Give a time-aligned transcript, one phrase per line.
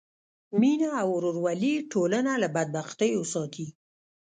[0.59, 3.67] مینه او ورورولي ټولنه له بدبختیو ساتي.